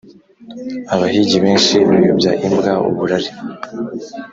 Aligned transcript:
Abahigi 0.93 1.37
benshi 1.45 1.73
bayobya 1.89 2.31
imbwa 2.45 2.73
(uburari). 2.89 3.29